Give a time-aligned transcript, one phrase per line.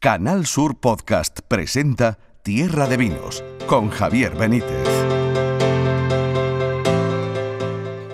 [0.00, 4.88] Canal Sur Podcast presenta Tierra de Vinos con Javier Benítez.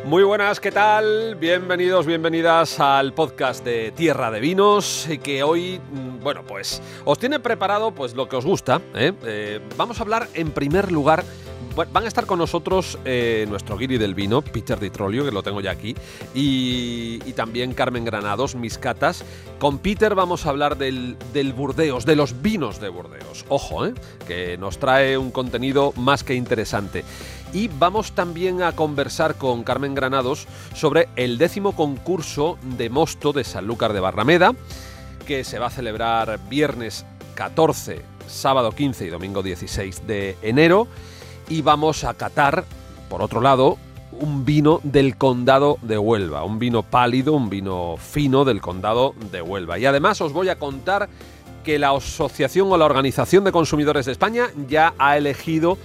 [0.04, 1.36] Muy buenas, ¿qué tal?
[1.36, 7.38] Bienvenidos, bienvenidas al podcast de Tierra de Vinos, que hoy, mm, bueno, pues os tiene
[7.38, 8.80] preparado pues lo que os gusta.
[8.96, 9.12] ¿eh?
[9.24, 11.22] Eh, vamos a hablar en primer lugar
[11.76, 15.42] van a estar con nosotros eh, nuestro guiri del vino, Peter Di Trolio, que lo
[15.42, 15.94] tengo ya aquí,
[16.34, 19.22] y, también Carmen Granados, mis catas.
[19.58, 21.16] Con Peter vamos a hablar del,
[21.54, 23.44] Burdeos, de los vinos de Burdeos.
[23.50, 23.92] Ojo, eh,
[24.26, 27.04] que nos trae un contenido más que interesante.
[27.52, 33.44] Y vamos también a conversar con Carmen Granados sobre el décimo concurso de mosto de
[33.44, 34.54] Sanlúcar de Barrameda,
[35.26, 37.04] que se va a celebrar viernes
[37.34, 40.88] 14, sábado 15 y domingo 16 de enero
[41.48, 42.64] y vamos a catar,
[43.08, 43.78] por otro lado,
[44.12, 49.42] un vino del condado de Huelva, un vino pálido, un vino fino del condado de
[49.42, 49.78] Huelva.
[49.78, 51.08] Y además os voy a contar
[51.64, 55.76] que la Asociación o la Organización de Consumidores de España ya ha elegido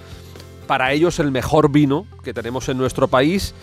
[0.67, 3.53] para ellos el mejor vino que tenemos en nuestro país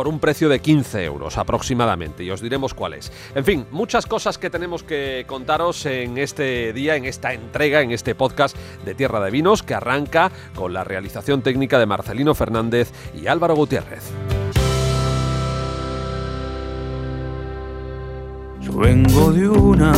[0.00, 3.12] por un precio de 15 euros aproximadamente y os diremos cuál es.
[3.34, 7.90] En fin, muchas cosas que tenemos que contaros en este día, en esta entrega, en
[7.90, 8.56] este podcast
[8.86, 13.54] de Tierra de Vinos que arranca con la realización técnica de Marcelino Fernández y Álvaro
[13.54, 14.04] Gutiérrez.
[18.62, 19.92] Yo vengo de una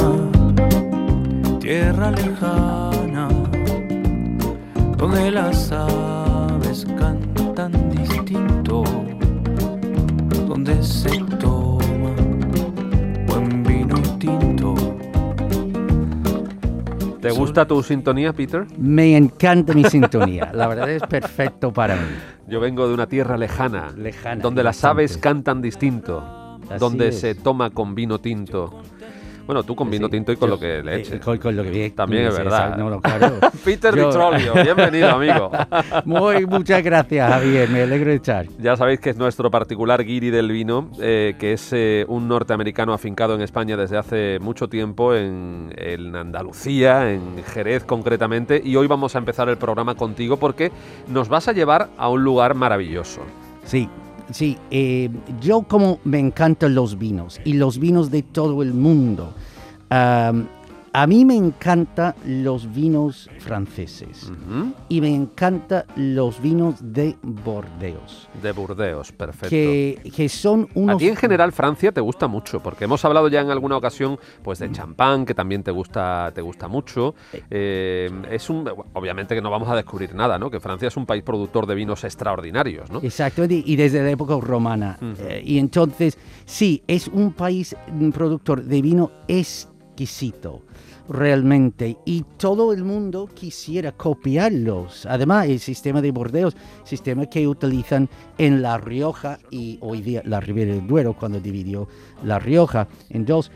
[1.60, 3.28] tierra lejana
[4.96, 8.82] donde las aves cantan distinto
[10.52, 11.08] donde se
[11.40, 12.14] toma
[13.26, 14.74] buen vino tinto.
[17.22, 18.66] ¿Te gusta tu sintonía, Peter?
[18.76, 20.52] Me encanta mi sintonía.
[20.52, 22.02] La verdad es perfecto para mí.
[22.48, 27.70] Yo vengo de una tierra lejana, lejana donde las aves cantan distinto, donde se toma
[27.70, 28.82] con vino tinto.
[29.46, 31.20] Bueno, tú con vino tinto y con lo que le eches.
[31.20, 32.76] Con, lo que También es verdad.
[33.02, 33.38] claro.
[33.64, 35.50] Peter Vitrolio, bienvenido, amigo.
[36.04, 37.68] Muy, muchas gracias, Javier.
[37.68, 38.46] Me alegro de estar.
[38.58, 42.92] Ya sabéis que es nuestro particular guiri del vino, eh, que es eh, un norteamericano
[42.92, 48.60] afincado en España desde hace mucho tiempo, en, en Andalucía, en Jerez concretamente.
[48.64, 50.70] Y hoy vamos a empezar el programa contigo porque
[51.08, 53.22] nos vas a llevar a un lugar maravilloso.
[53.64, 53.88] Sí,
[54.32, 55.10] Sí, eh,
[55.40, 59.34] yo como me encantan los vinos y los vinos de todo el mundo.
[60.94, 64.30] A mí me encantan los vinos franceses
[64.90, 68.28] y me encantan los vinos de Bordeos.
[68.42, 69.48] De Burdeos, perfecto.
[69.48, 70.96] Que, son unos...
[70.96, 74.18] A ti en general Francia te gusta mucho, porque hemos hablado ya en alguna ocasión
[74.42, 77.14] pues de champán, que también te gusta, te gusta mucho.
[77.50, 80.50] Eh, es un, obviamente que no vamos a descubrir nada, ¿no?
[80.50, 83.00] Que Francia es un país productor de vinos extraordinarios, ¿no?
[83.02, 84.98] Exacto, y desde la época romana.
[85.20, 87.74] Eh, y entonces, sí, es un país
[88.12, 90.62] productor de vino exquisito
[91.12, 95.06] realmente y todo el mundo quisiera copiarlos.
[95.06, 98.08] Además, el sistema de bordeos, sistema que utilizan
[98.38, 101.86] en La Rioja y hoy día la Ribera del Duero cuando dividió
[102.24, 103.50] La Rioja en dos,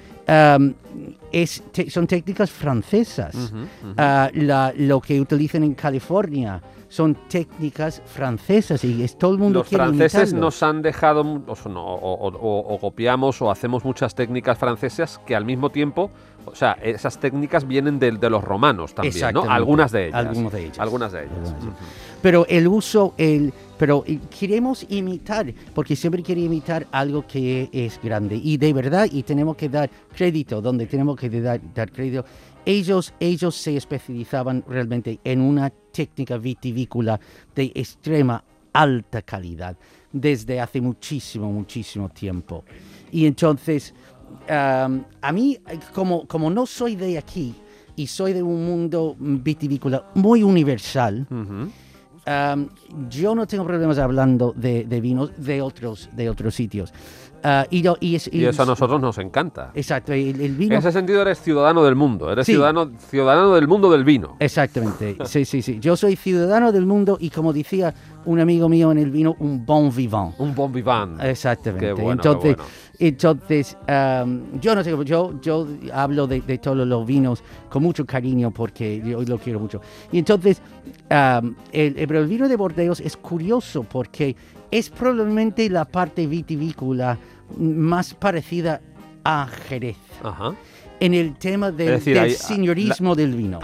[1.32, 3.52] es, son técnicas francesas.
[3.96, 9.68] Ah, lo que utilizan en California son técnicas francesas y es, todo el mundo Los
[9.68, 16.10] franceses nos han dejado, o, copiamos o hacemos muchas técnicas francesas que al mismo tiempo,
[16.46, 19.42] o sea, esas técnicas vienen de, los romanos también, ¿no?
[19.42, 20.52] Algunas de ellas.
[20.52, 20.78] de ellas.
[20.78, 21.54] Algunas de ellas.
[22.22, 24.04] Pero el uso, el, pero
[24.38, 28.40] queremos imitar, porque siempre quiere imitar algo que es grande.
[28.42, 32.24] Y de verdad, y tenemos que dar crédito donde tenemos que dar, dar crédito.
[32.64, 37.20] Ellos, ellos se especializaban realmente en una técnica vitivícola
[37.54, 38.42] de extrema
[38.72, 39.76] alta calidad
[40.12, 42.64] desde hace muchísimo, muchísimo tiempo.
[43.12, 43.94] Y entonces,
[44.48, 45.58] a mí,
[45.94, 47.54] como, como no soy de aquí
[47.96, 51.26] y soy de un mundo vitivícola muy universal,
[53.08, 56.92] yo no tengo problemas hablando de, de, vinos de otros, de otros sitios.
[57.42, 57.86] Ah, y,
[58.16, 59.70] eso a nosotros nos encanta.
[59.74, 60.12] Exacto.
[60.12, 60.74] El, vino...
[60.74, 64.36] En ese sentido eres ciudadano del mundo, eres ciudadano, ciudadano del mundo del vino.
[64.40, 65.78] Exactamente, sí, sí, sí.
[65.80, 67.94] Yo soy ciudadano del mundo y como decía
[68.24, 70.34] un amigo mío en el vino, un bon vivant.
[70.38, 71.22] Un bon vivant.
[71.22, 71.90] Exactamente.
[71.90, 72.56] entonces,
[72.98, 73.76] entonces
[74.60, 79.22] yo no sé, yo, yo hablo de, todos los vinos con mucho cariño porque yo
[79.22, 79.80] lo quiero mucho.
[80.10, 80.60] Y entonces,
[81.08, 84.34] el, el vino de Bordeos es curioso porque
[84.70, 87.18] es probablemente la parte vitivícola
[87.58, 88.80] más parecida
[89.24, 89.96] a Jerez.
[91.00, 93.60] En el tema del, señorismo del vino.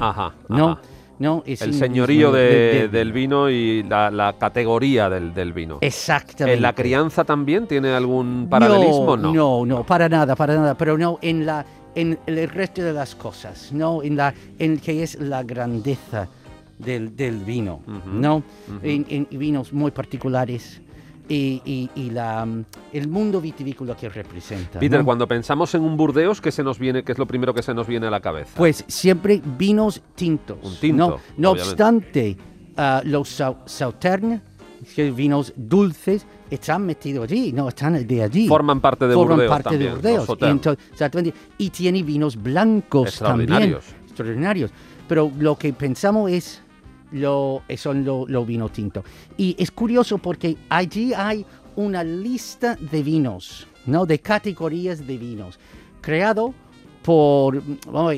[0.49, 0.79] ¿no?
[1.19, 1.43] ¿no?
[1.47, 5.79] el señorío del vino y la, categoría del, vino.
[5.81, 6.57] Exactamente.
[6.57, 9.17] ¿En la crianza también tiene algún paralelismo?
[9.17, 10.77] No, no, no, para nada, para nada.
[10.77, 11.65] Pero no, en la,
[11.95, 14.03] en el resto de las cosas, ¿no?
[14.03, 16.29] En, la, en que es la grandeza
[16.79, 18.43] del, del vino, ¿no?
[18.83, 20.81] en, en vinos muy particulares
[21.32, 24.79] y, y- y la, mm, el mundo vitivícola que representa.
[24.79, 25.05] Peter, ¿no?
[25.05, 27.73] cuando pensamos en un Burdeos, ¿qué se nos viene, qué es lo primero que se
[27.75, 28.52] nos viene a la cabeza?
[28.56, 30.58] Pues siempre vinos tintos.
[30.62, 32.37] Un tinto, No, no obstante,
[32.76, 34.40] ah, los sau- sauternes,
[34.96, 38.46] que vinos dulces, están metidos allí, no están de allí.
[38.49, 40.26] Forman parte de Forman Burdeos parte también, de Burdeos.
[40.26, 40.67] sauternes.
[40.93, 41.34] Entonces.
[41.56, 43.49] Y tiene vinos blancos también.
[43.49, 43.84] Extraordinarios.
[44.08, 44.70] Extraordinarios.
[45.08, 46.61] Pero lo que pensamos es
[47.12, 49.05] lo, son los lo vino tinto.
[49.37, 51.44] Y es curioso porque allí hay
[51.76, 54.05] una lista de vinos, ¿no?
[54.06, 55.59] De categorías de vinos,
[56.00, 56.55] creado
[57.03, 57.62] por,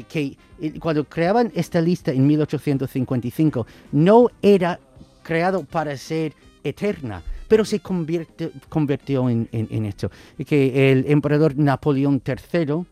[0.08, 4.78] que eh, cuando creaban esta lista en 1855, no era
[5.22, 10.10] creado para ser eterna, pero se convierte, convirtió en, en- en esto.
[10.46, 12.84] Que el emperador Napoleón III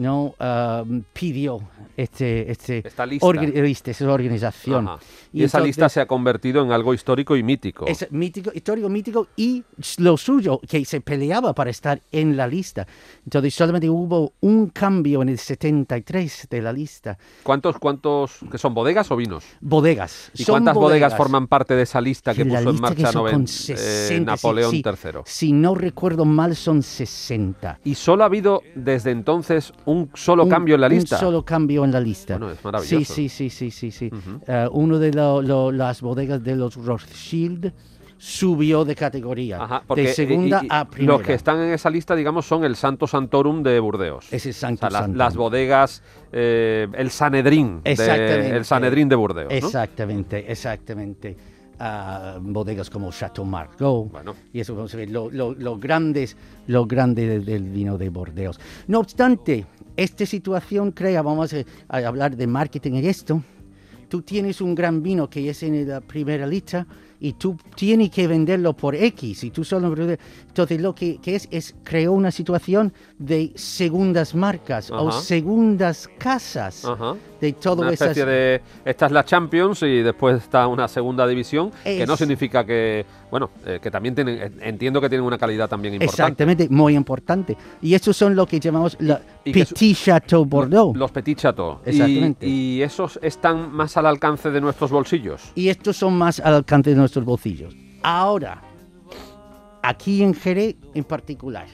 [0.00, 1.60] no Ah, pidió
[1.96, 3.26] este, este Esta lista.
[3.26, 4.88] orga- lista, esa organización.
[4.88, 4.98] Ajá.
[5.32, 7.86] Y, esa lista entonces- se ha convertido en algo histórico y mítico.
[7.86, 9.62] es mítico, histórico, mítico y
[9.98, 12.86] lo suyo, que se peleaba para estar en la lista.
[13.24, 17.18] Entonces solamente hubo un cambio en el 73 de la lista.
[17.42, 19.44] ¿Cuántos, cuántos, que son bodegas o vinos?
[19.60, 20.30] Bodegas.
[20.34, 23.02] ¿Y son cuántas bodegas, bodegas forman parte de esa lista que puso en lista que
[23.02, 24.82] marcha Noven- con eh, 60, sí, Napoleón sí.
[24.86, 25.20] III?
[25.26, 27.78] Si no recuerdo mal, son 60.
[27.84, 31.16] Y solo ha habido desde entonces un solo Un- cambio en la lista.
[31.16, 32.36] Un solo cambio en la lista.
[32.38, 33.14] Bueno, es maravilloso.
[33.14, 34.10] Sí, sí, sí, sí, sí.
[34.10, 34.10] sí.
[34.46, 37.72] Eh, uno de lo- lo- las bodegas de los Rothschild
[38.18, 39.62] subió de categoría.
[39.62, 41.14] Ajá, porque de segunda y- y a primera.
[41.16, 44.30] los que están en esa lista, digamos, son el Santo Santorum de Burdeos.
[44.30, 45.16] Ese O Santo sea, las, Santorum.
[45.18, 46.02] las bodegas,
[46.32, 48.56] eh, el Sanedrín, de, Exactamente.
[48.56, 49.50] el Sanedrín de Burdeos.
[49.50, 49.56] ¿no?
[49.56, 51.36] Exactamente, exactamente.
[51.82, 54.12] Ah, bodegas como Chateau Margaux.
[54.12, 54.34] Bueno.
[54.52, 58.10] Y eso vamos a ver, lo, lo- lo grandes, lo grande del, del vino de
[58.10, 58.60] Bordeos.
[58.88, 59.64] No obstante,
[60.02, 63.42] esta situación crea, vamos a, hablar de marketing en esto.
[64.08, 66.86] Tú tienes un gran vino que es en la primera lista
[67.20, 69.94] y tú tienes que venderlo por X y tú solo
[70.50, 75.20] entonces lo que, que es es creó una situación de segundas marcas o Ajá.
[75.20, 77.14] segundas casas Ajá.
[77.40, 78.60] de todo Una esas especie de.
[78.84, 83.04] Esta es la Champions y después está una segunda división, que no Es- significa que.
[83.30, 84.38] Bueno, eh, que también tienen.
[84.42, 86.22] eh, Entiendo que tienen una calidad también importante.
[86.22, 87.56] Exactamente, muy importante.
[87.80, 90.96] Y estos son lo que llamamos la Y es- Petit Chateau Bordeaux.
[90.96, 91.78] Los Petit Chateau.
[91.86, 92.46] Y- Exactamente.
[92.46, 95.52] Y, esos están más al alcance de nuestros bolsillos.
[95.54, 97.74] Y estos son más al alcance de nuestros bolsillos.
[98.02, 98.62] Ahora,
[99.82, 101.66] aquí en Jerez en particular,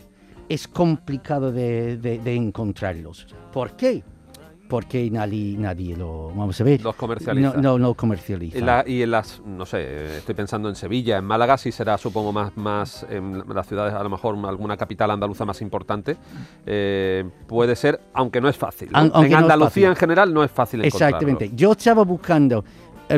[0.49, 3.27] es complicado de, de- de encontrarlos.
[3.53, 4.03] ¿Por qué?
[4.69, 7.53] Porque nadie, nadie lo, vamos a ver, Los comercializa.
[7.55, 8.59] no, no, no comercializa.
[8.59, 11.97] Y, la- y en las, no sé, estoy pensando en Sevilla, en Málaga sí será,
[11.99, 16.17] supongo, más, más en las ciudades, a lo mejor alguna capital andaluza más importante.
[16.67, 18.89] Eh, puede ser, aunque no es fácil.
[18.93, 19.85] en no Andalucía fácil.
[19.85, 21.17] en general no es fácil encontrarlo.
[21.17, 21.57] Exactamente.
[21.57, 22.65] Yo estaba buscando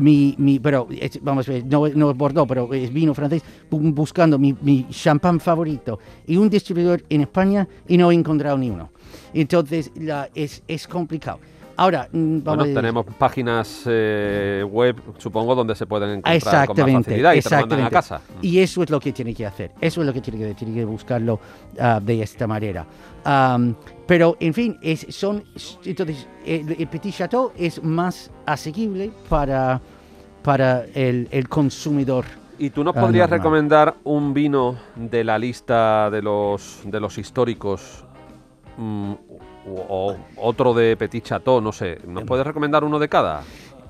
[0.03, 0.87] mi, mi- pero
[1.23, 5.41] vamos ver, no, no es Bordeaux, pero es vino francés, bu- buscando mi, mi champán
[5.41, 8.91] favorito y un distribuidor en España y no he encontrado ni uno.
[9.35, 11.39] Entonces la- es, es complicado.
[11.79, 16.77] Ahora, mm, vamos Bueno, a tenemos páginas eh, web, supongo, donde se pueden encontrar con
[16.77, 18.21] más facilidad y te lo mandan a casa.
[18.43, 19.71] Y eso es lo que tiene que hacer.
[19.81, 20.57] Eso es lo que tiene que hacer.
[20.57, 21.39] Tiene que buscarlo
[21.79, 22.85] ah, de esta manera.
[24.09, 25.45] Pero, en fin, es, son,
[25.85, 29.81] entonces, el, el Petit Chateau es más asequible para,
[30.43, 32.25] para el, el consumidor.
[32.59, 37.17] ¿Y tú nos Ah, podrías recomendar un vino de la lista de los, de los
[37.19, 38.05] históricos
[38.77, 39.13] mm,
[39.77, 41.61] o, o otro de Petit Chateau?
[41.61, 41.99] No sé.
[42.07, 43.43] ¿Nos puedes recomendar uno de cada?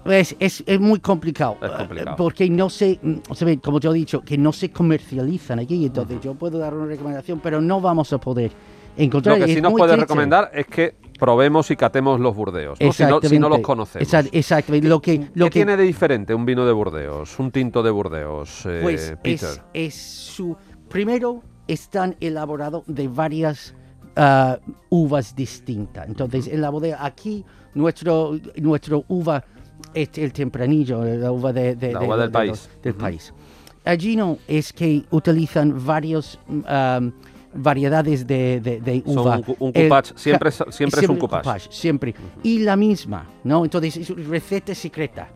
[0.04, 2.16] Es, es, es muy complicado, Es eh, complicado.
[2.16, 3.16] porque no se, mm,
[3.62, 5.84] como yo he dicho, que no se comercializan aquí.
[5.84, 8.50] Entonces, yo puedo dar una recomendación, pero no vamos a poder
[8.96, 9.38] encontrar.
[9.38, 12.92] Lo que sí nos puedes recomendar es que probemos y catemos los Burdeos, ¿no?
[12.92, 14.08] Si, no, si no los conocemos.
[14.08, 14.88] Exact- Exactamente.
[14.88, 17.90] Lo que, lo ¿Qué que tiene de diferente un vino de Burdeos, un tinto de
[17.90, 19.48] Burdeos, eh, pues Peter?
[19.74, 20.56] es, es su
[20.88, 23.74] primero están elaborados de varias
[24.18, 24.58] ah,
[24.90, 26.06] uvas distintas.
[26.08, 27.44] Entonces en la bodega aquí
[27.74, 29.42] nuestro nuestro uva
[29.94, 32.50] es el tempranillo, la uva de, de- La de- uva del de país.
[32.50, 33.00] los- del Ujú.
[33.00, 33.32] país.
[33.84, 37.12] Allí no es que utilizan varios am,
[37.54, 39.36] variedades de, de- de Son uva.
[39.36, 41.68] un cu- un El- coupage, siempre es- ja- siempre es un coupage.
[41.70, 42.14] Siempre.
[42.42, 43.64] Y la misma, ¿no?
[43.64, 45.28] Entonces es receta secreta.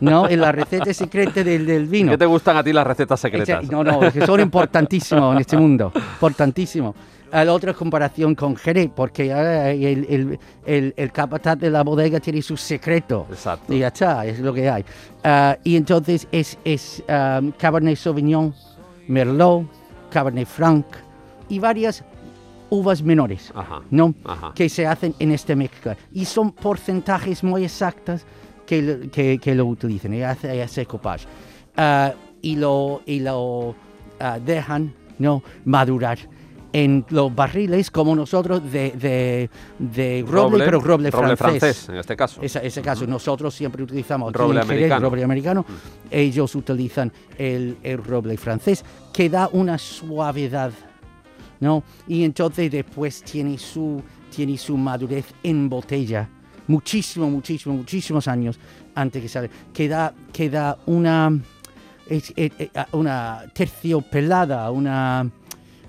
[0.00, 0.28] ¿No?
[0.28, 2.12] En la receta secreta del, del vino.
[2.12, 3.68] ¿Qué te gustan a ti las recetas secretas?
[3.70, 6.94] No, no, es que son importantísimos en este mundo, importantísimo.
[7.32, 11.82] A la otra comparación con Jerez, porque ah, el, el, el, el capataz de la
[11.82, 13.26] bodega tiene su secreto.
[13.30, 13.72] Exacto.
[13.72, 14.84] Y ya está, es lo que hay.
[15.24, 18.54] Ah, y entonces es, es um, Cabernet Sauvignon,
[19.08, 19.64] Merlot,
[20.10, 20.84] Cabernet Franc
[21.48, 22.04] y varias
[22.68, 24.14] uvas menores, Ajá, ¿no?
[24.24, 24.52] ajá.
[24.54, 25.96] Que se hacen en esta mezcla.
[26.12, 28.26] Y son porcentajes muy exactos
[28.66, 31.26] que, que, que lo utilizan y hace ese copage.
[31.78, 32.12] Ah,
[32.42, 33.74] y lo, y lo
[34.20, 35.42] ah, dejan ¿no?
[35.64, 36.18] madurar
[36.72, 41.88] en los barriles como nosotros de, de, de roble, pero roble, francés.
[41.90, 42.40] en este caso.
[42.42, 45.08] Esa- ese caso, nosotros siempre utilizamos Roble Jerez, americano.
[45.10, 45.66] roble americano.
[46.10, 50.72] Ellos utilizan el, el roble francés, que da una suavidad,
[51.60, 51.82] ¿no?
[52.08, 54.02] Y entonces después tiene su,
[54.34, 56.28] tiene su madurez en botella,
[56.68, 58.58] muchísimo, muchísimo, muchísimos años
[58.94, 61.38] antes que sale, que da, que da una,
[62.08, 65.28] es- es- es- una terciopelada, una,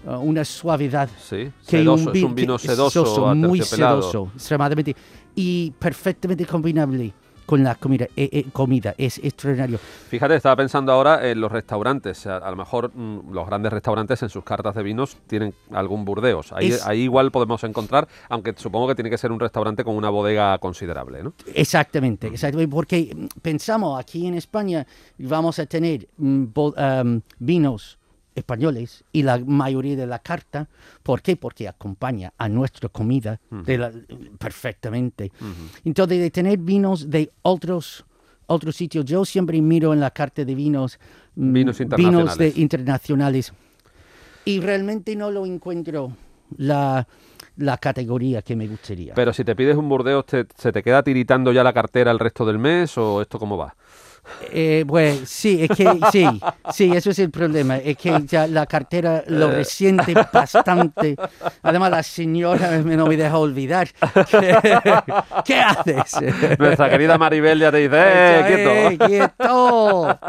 [0.06, 4.96] una suavidad Sí, que sedoso, es un vino que- sedoso, muy sedoso, extremadamente
[5.36, 7.14] y perfectamente combinable
[7.46, 8.06] con la comida.
[8.16, 9.78] eh, eh, comida es extraordinario.
[9.78, 12.26] Fíjate, estaba pensando ahora en los restaurantes.
[12.26, 16.06] A, a lo mejor mm, los grandes restaurantes en sus cartas de vinos tienen algún
[16.06, 16.54] Burdeos.
[16.54, 19.96] Ahí, Es- ahí igual podemos encontrar, aunque supongo que tiene que ser un restaurante con
[19.98, 21.34] una bodega considerable, ¿no?
[21.54, 27.98] Exactamente, exactamente, porque mm, pensamos aquí en España vamos a tener mm, bo- am, vinos
[28.36, 30.68] españoles y la mayoría de la carta,
[31.04, 31.36] ¿por qué?
[31.36, 33.92] Porque acompaña a nuestra comida de la-
[34.40, 35.32] perfectamente.
[35.84, 38.06] Entonces, de tener vinos de otros
[38.46, 41.00] otros sitios, yo siempre miro en la carta de vinos
[41.36, 42.38] mm, Vinos vinos internacionales.
[42.56, 43.54] de internacionales
[44.46, 46.12] y realmente no lo encuentro
[46.58, 47.08] la,
[47.56, 49.14] la categoría que me gustaría.
[49.14, 52.20] Pero si te pides un Burdeos, te- ¿se te queda tiritando ya la cartera el
[52.20, 53.76] resto del mes o esto cómo va?
[54.52, 56.28] Eh, pues sí, es que sí,
[56.72, 57.78] sí, eso es el problema.
[57.78, 59.56] Es que ya la cartera lo Eh.
[59.56, 61.16] resiente bastante.
[61.62, 63.88] Además, la señora me- no me deja olvidar.
[65.46, 66.16] ¿Qué haces?
[66.60, 68.70] Nuestra querida Maribel ya te dice, ¡eh, quieto!
[68.72, 70.20] ¡Eh, quieto!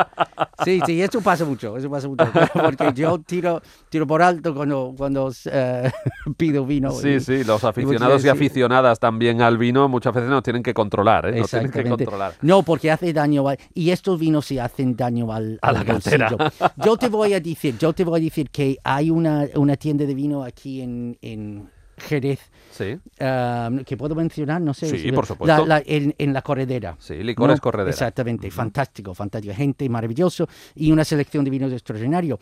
[0.65, 2.25] Sí, sí, eso pasa mucho, eso pasa mucho.
[2.55, 5.91] Porque yo tiro, tiro por alto cuando, cuando eh,
[6.37, 6.91] pido vino.
[6.93, 8.29] Sí, y- sí, los y aficionados y sí.
[8.29, 11.41] aficionadas también al vino muchas veces nos tienen que controlar, ¿eh?
[11.41, 12.33] Nos tienen que controlar.
[12.43, 15.87] No, porque hace daño a- y estos vinos sí hacen daño al, A la al
[15.87, 16.31] cartera.
[16.31, 16.73] bolsillo.
[16.85, 20.05] Yo te voy a decir, yo te voy a decir que hay una, una tienda
[20.07, 24.89] de vino aquí en, en Jerez Sí, ah, que puedo mencionar, no sé.
[24.91, 25.65] Sí, si- por supuesto.
[25.67, 26.97] la- la- en, en la corredera.
[26.99, 27.61] sí, licores ¿no?
[27.63, 27.91] corredera.
[27.91, 29.55] Exactamente, fantástico, fantástico.
[29.55, 32.39] Gente maravilloso y una selección de vinos extraordinario.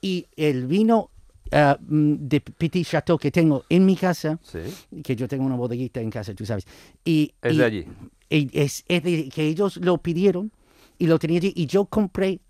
[0.00, 1.10] Y el vino
[1.52, 4.60] ah, mm, de Petit Chateau que tengo en mi casa, Sí,
[5.02, 6.64] que yo tengo una bodeguita en casa, tú sabes.
[7.04, 7.84] Y, es y- de allí.
[8.30, 10.50] y es, es de que ellos lo pidieron
[10.98, 12.40] y lo tenía allí y yo compré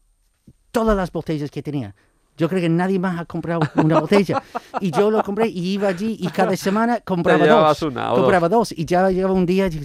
[0.71, 1.95] todas las botellas que tenía.
[2.37, 4.43] Yo creo que nadie más ha comprado una botella.
[4.81, 7.83] Y yo lo compré y iba allí y cada semana compraba dos.
[7.83, 8.73] una o compraba dos.
[8.73, 9.81] Y ya llegaba un día y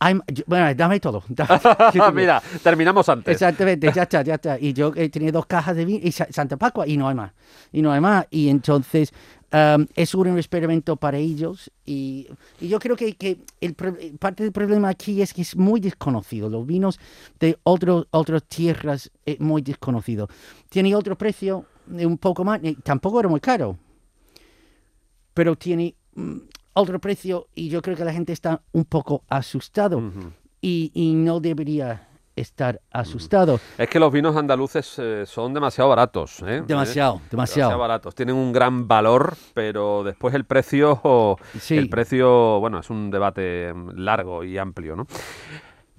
[0.00, 1.22] "I'm- yo- bueno, dame todo.
[1.28, 2.12] dame".
[2.12, 3.32] Mira, terminamos antes.
[3.32, 4.58] Exactamente, ya está, ya está.
[4.58, 7.14] Y yo eh, tenía dos cajas de vino y Sa- Santa Pacua y no hay
[7.14, 7.32] más.
[7.72, 8.26] Y no hay más.
[8.30, 9.12] Y entonces
[9.50, 11.70] am, es un experimento para ellos.
[11.84, 12.28] Y,
[12.60, 16.48] y yo creo que, que el parte del problema aquí es que es muy desconocido.
[16.48, 16.98] Los vinos
[17.40, 20.28] de otros otras tierras es muy desconocido.
[20.68, 23.78] Tiene otro precio, eh, un poco más, eh, tampoco era muy caro.
[25.34, 26.36] Pero tiene mm,
[26.74, 30.02] otro precio y yo creo que la gente está un poco asustado.
[30.60, 33.58] Y, y no debería estar asustado.
[33.78, 36.42] Es que los vinos andaluces eh, son demasiado baratos.
[36.46, 36.62] ¿eh?
[36.66, 37.28] Demasiado, ¿Eh?
[37.30, 37.78] demasiado.
[37.78, 38.14] baratos.
[38.14, 41.76] Tienen un gran valor, pero después el precio, Sí.
[41.76, 45.06] el precio, bueno, es un debate mm, largo y amplio, ¿no?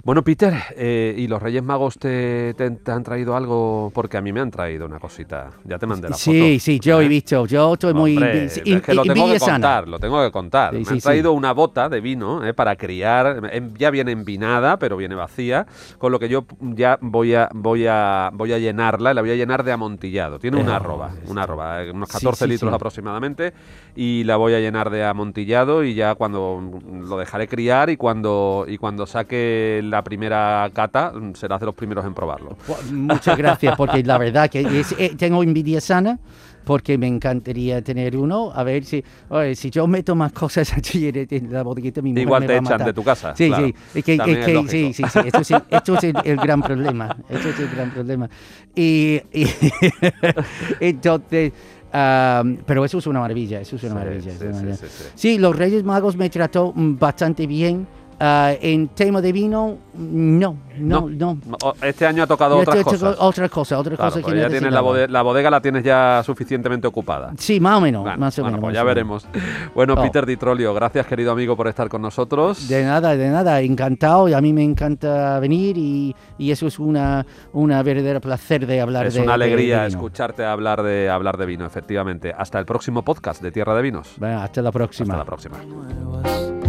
[0.03, 3.91] Bueno, Peter, eh, ¿y los Reyes Magos te, te- te han traído algo?
[3.93, 5.49] Porque a mí me han traído una cosita.
[5.65, 6.31] Ya te mandé la foto.
[6.31, 7.07] Sí, sí, yo he ¿eh?
[7.09, 9.53] visto, yo estoy muy Hombre, envi- es que lo tengo que sana.
[9.53, 10.71] contar, lo tengo que contar.
[10.73, 11.01] Sí, Me sí, han sí.
[11.01, 15.65] traído una bota de vino eh, para criar, em- ya viene envinada, pero viene vacía,
[15.97, 19.35] con lo que yo ya voy a voy a voy a llenarla, la voy a
[19.35, 20.39] llenar de amontillado.
[20.39, 22.75] Tiene una Oh, arroba, una arroba, eh, unos Sí, 14 sí, litros sí.
[22.75, 23.53] aproximadamente,
[23.95, 26.61] y la voy a llenar de amontillado y ya cuando
[26.93, 31.75] lo dejaré criar y cuando y cuando saque la primera cata mm, serás de los
[31.75, 32.57] primeros en probarlo.
[32.91, 36.19] Muchas gracias, porque la verdad que es- eh, tengo envidia sana,
[36.63, 38.51] porque me encantaría tener uno.
[38.53, 42.23] A ver si, oye, si yo meto más cosas allí en, la bodeguita, mi mujer
[42.23, 42.87] Igual me te va a echan matar.
[42.87, 43.65] de tu casa, Sí, claro.
[43.67, 44.71] sí, es que, es es que- lógico.
[44.71, 47.69] sí, sí, sí, esto es, el- esto es el, el gran problema, esto es el
[47.69, 48.29] gran problema.
[48.75, 49.47] Y, y
[50.79, 51.53] entonces,
[51.91, 54.31] am, pero eso es una maravilla, eso es una Sí, maravilla.
[54.31, 54.77] es sí, una maravilla.
[55.15, 57.87] Sí, los Reyes Magos me trató mm, bastante bien
[58.19, 61.37] Ah, en tema de vino, no, no, no.
[61.63, 63.15] O- Este año ha tocado Yo otras cosas.
[63.19, 64.89] Otra cosa, otra Claro, cosa que ya tienes la, necesitaba.
[64.89, 67.33] bode- la bodega la tienes ya suficientemente ocupada.
[67.37, 68.61] Sí, más o menos, Bueno, más o bueno, menos.
[68.65, 69.23] pues más ya o menos.
[69.23, 69.27] veremos.
[69.75, 70.01] Bueno, Oh.
[70.01, 72.67] Peter Di Trollio, gracias querido amigo por estar con nosotros.
[72.67, 76.79] De nada, de nada, encantado y a mí me encanta venir y, y eso es
[76.79, 79.97] una, una verdadera placer de hablar es de una de- alegría de vino.
[79.99, 82.33] escucharte hablar de hablar de vino, efectivamente.
[82.35, 84.15] Hasta el próximo podcast de Tierra de Vinos.
[84.17, 85.13] Bueno, hasta la próxima.
[85.13, 86.66] Hasta la próxima.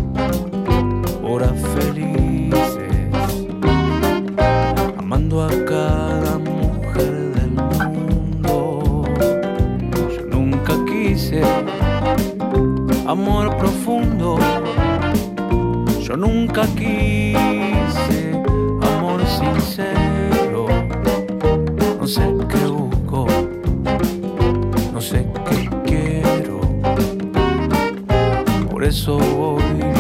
[1.28, 2.80] Horas felices,
[4.96, 9.04] amando a cada mujer del mundo.
[10.16, 11.42] Yo nunca quise
[13.06, 14.38] amor profundo,
[16.00, 18.32] yo nunca quise
[18.96, 20.66] amor sincero.
[22.00, 23.26] No sé qué busco,
[24.94, 26.60] no sé qué quiero.
[28.70, 29.97] Por eso voy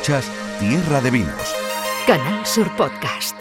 [0.00, 1.54] Escuchas Tierra de Vinos
[2.06, 3.36] Canal Sur Podcast.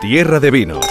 [0.00, 0.84] Tierra de Vinos.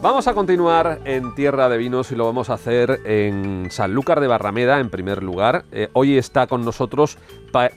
[0.00, 4.26] Vamos a continuar en Tierra de Vinos y lo vamos a hacer en Sanlúcar de
[4.26, 5.64] Barrameda, en primer lugar.
[5.70, 7.18] Eh, hoy está con nosotros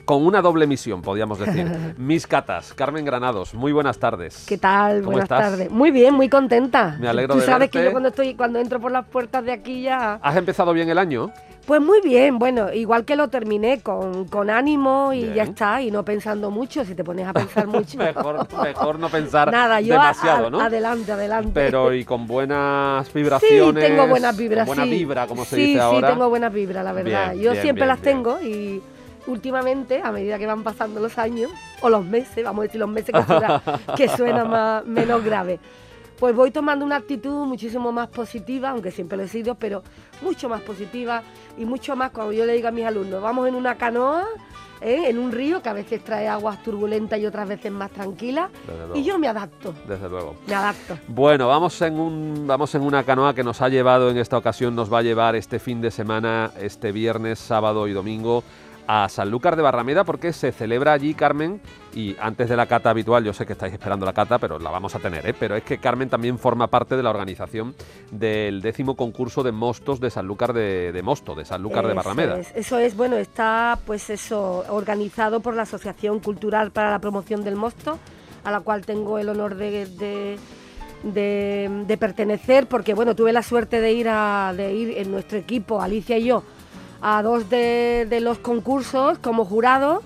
[0.04, 1.70] con una doble misión, podríamos decir.
[1.98, 4.44] Mis catas, Carmen Granados, muy buenas tardes.
[4.48, 4.98] ¿Qué tal?
[5.00, 5.70] ¿Cómo Buenas tardes.
[5.70, 6.96] Muy bien, muy contenta.
[7.00, 9.52] Me alegro Tú de sabes que yo cuando estoy, cuando entro por las puertas de
[9.52, 10.18] aquí ya.
[10.22, 11.30] ¿Has empezado bien el año?
[11.66, 15.34] Pues muy bien, bueno, igual que lo terminé con, con ánimo y Bien.
[15.34, 17.96] ya está, y no pensando mucho, si te pones a pensar mucho.
[17.96, 20.60] mejor, mejor no pensar Nada, yo demasiado, a- ¿no?
[20.60, 21.52] adelante, adelante.
[21.54, 23.82] Pero y con buenas Sí, vibraciones.
[23.82, 24.66] tengo buenas vibras.
[24.66, 24.90] buena sí.
[24.90, 26.08] vibra, como se sí, dice ahora.
[26.08, 27.30] Sí, tengo buenas vibras, la verdad.
[27.32, 28.82] Bien, yo bien, siempre las tengo y
[29.26, 31.50] últimamente, a medida que van pasando los años,
[31.80, 33.62] o los meses, vamos a decir los meses que suena,
[33.96, 35.58] que suena más, menos grave,
[36.18, 39.82] pues voy tomando una actitud muchísimo más positiva, aunque siempre lo he sido, pero
[40.22, 41.22] mucho más positiva
[41.58, 44.24] y mucho más cuando yo le digo a mis alumnos, vamos en una canoa,
[44.80, 45.04] ¿eh?
[45.08, 48.50] en un río que a veces trae aguas turbulentas y otras veces más tranquilas,
[48.94, 50.36] y yo me adapto, Desde luego.
[50.46, 50.98] me adapto.
[51.08, 54.74] Bueno, vamos en, un, vamos en una canoa que nos ha llevado en esta ocasión,
[54.74, 58.44] nos va a llevar este fin de semana, este viernes, sábado y domingo,
[58.86, 61.60] a Sanlúcar de Barrameda porque se celebra allí, Carmen,
[61.94, 64.70] y antes de la cata habitual, yo sé que estáis esperando la cata, pero la
[64.70, 65.34] vamos a tener, ¿eh?
[65.38, 67.74] pero es que Carmen también forma parte de la organización
[68.10, 72.38] del décimo concurso de mostos de Sanlúcar de, de Mosto, de Sanlúcar de Eso Barrameda.
[72.38, 77.42] es, eso es, bueno, está pues eso organizado por la Asociación Cultural para la Promoción
[77.44, 77.98] del Mosto,
[78.44, 80.38] a la cual tengo el honor de, de-
[81.04, 85.38] de- de pertenecer, porque bueno, tuve la suerte de ir a, de ir en nuestro
[85.38, 86.42] equipo, Alicia y yo,
[87.06, 90.02] a dos de, de los concursos como jurado.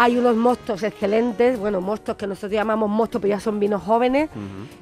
[0.00, 4.30] Hay unos mostos excelentes, bueno, mostos que nosotros llamamos mostos, pero ya son vinos jóvenes.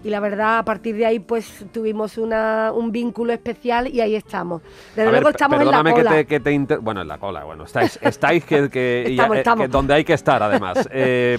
[0.05, 4.14] Y la verdad, a partir de ahí, pues tuvimos una, un vínculo especial y ahí
[4.14, 4.61] estamos.
[4.94, 6.11] Desde A luego estamos en la perdóname cola.
[6.11, 8.68] que te, que te inter- Bueno, en la cola, bueno, estáis, estáis que,
[9.16, 9.64] ya- eh, estamos.
[9.64, 10.87] que donde hay que estar, además.
[10.92, 11.38] Eh,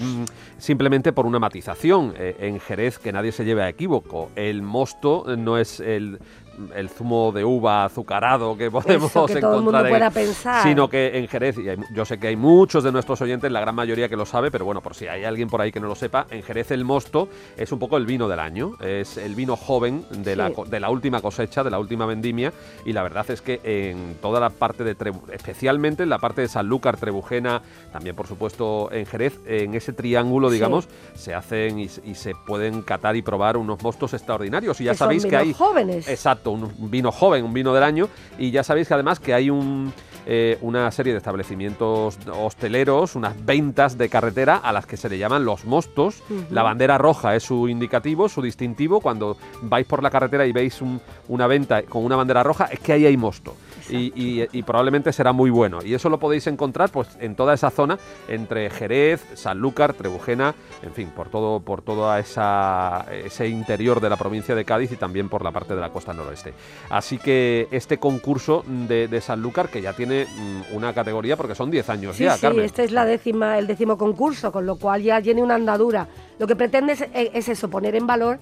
[0.58, 2.14] simplemente por una matización.
[2.16, 6.18] Eh, en Jerez, que nadie se lleve a equívoco, el mosto no es el,
[6.74, 10.10] el zumo de uva azucarado que podemos Eso, que todo el mundo encontrar, en- pueda
[10.10, 10.62] pensar.
[10.62, 13.60] sino que en Jerez, y hay- yo sé que hay muchos de nuestros oyentes, la
[13.60, 15.86] gran mayoría que lo sabe, pero bueno, por si hay alguien por ahí que no
[15.88, 19.34] lo sepa, en Jerez el mosto es un poco el vino del año, es el
[19.34, 20.54] vino joven de, la, Sí.
[20.68, 22.52] de la última cosecha, de la última vendimia,
[22.84, 26.40] y la verdad es que en toda la parte de Trebu- especialmente en la parte
[26.42, 30.54] de Sanlúcar, Trebujena, también por supuesto en Jerez, en ese triángulo, Sí.
[30.54, 34.80] digamos, se hacen y, se pueden catar y probar unos mostos extraordinarios.
[34.80, 36.08] Y ya Que son sabéis que hay jóvenes.
[36.08, 38.08] Exacto, un vino joven, un vino del año.
[38.38, 39.92] Y ya sabéis que además que hay un,
[40.26, 45.18] eh, una serie de establecimientos hosteleros, unas ventas de carretera a las que se le
[45.18, 46.22] llaman los mostos.
[46.50, 49.00] La bandera roja es su indicativo, su distintivo.
[49.00, 52.80] Cuando vais por la carretera y veis un- una venta con una bandera roja, es
[52.80, 53.54] que ahí hay mosto.
[53.90, 55.78] Y, y- y probablemente será muy bueno.
[55.84, 57.98] Y eso lo podéis encontrar pues en toda esa zona,
[58.28, 64.16] entre Jerez, Sanlúcar, Trebujena, en fin, por todo, por toda esa ese interior de la
[64.16, 66.54] provincia de Cádiz y también por la parte de la costa noroeste.
[66.90, 71.70] Así que este concurso de, de Sanlúcar, que ya tiene mm, una categoría, porque son
[71.70, 72.64] 10 años Sí, ya, sí, Carmen.
[72.64, 76.08] este es la décima, el décimo concurso, con lo cual ya tiene una andadura.
[76.38, 78.38] Lo que pretende es, es eso, poner en valor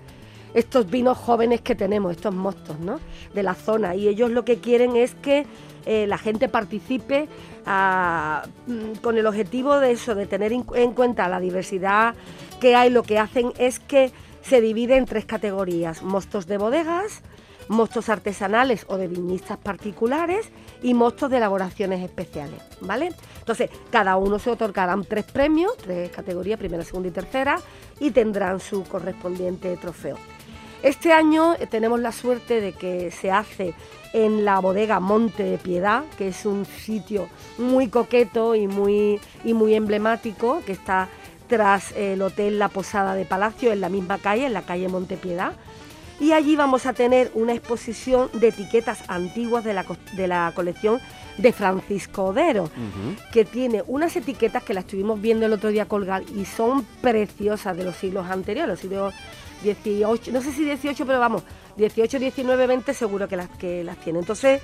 [0.56, 2.98] estos vinos jóvenes que tenemos, estos mostos, ¿no?
[3.34, 3.94] De la zona.
[3.94, 5.46] Y ellos lo que quieren es que
[5.84, 7.28] eh, la gente participe
[7.66, 12.14] ah, mm, con el objetivo de eso, de tener en en cuenta la diversidad
[12.58, 12.88] que hay.
[12.88, 14.10] Lo que hacen es que
[14.42, 17.20] se divide en tres categorías: mostos de bodegas,
[17.68, 20.48] mostos artesanales o de viñistas particulares
[20.82, 23.10] y mostos de elaboraciones especiales, ¿vale?
[23.40, 27.60] Entonces, cada uno se otorgarán tres premios, tres categorías, primera, segunda y tercera,
[28.00, 30.16] y tendrán su correspondiente trofeo.
[30.86, 33.74] Este año eh, tenemos la suerte de que se hace
[34.12, 39.52] en la bodega Monte de Piedad, que es un sitio muy coqueto y muy, y
[39.52, 41.08] muy emblemático, que está
[41.48, 45.54] tras el Hotel La Posada de Palacio, en la misma calle, en la calle Montepiedad.
[46.20, 51.00] Y allí vamos a tener una exposición de etiquetas antiguas de la, de la colección
[51.36, 52.70] de Francisco Odero,
[53.32, 57.76] que tiene unas etiquetas que las estuvimos viendo el otro día colgar y son preciosas
[57.76, 59.14] de los siglos anteriores, los siglos
[59.66, 61.42] 18, no sé si 18, pero vamos,
[61.76, 64.20] 18, 19, 20 seguro que las, que las tiene.
[64.20, 64.60] Entonces